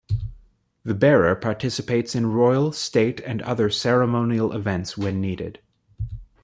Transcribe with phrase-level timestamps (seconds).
[0.81, 5.59] The bearer participates in royal, state, and other ceremonial events when needed.